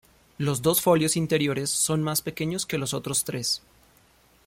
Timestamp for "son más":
1.69-2.23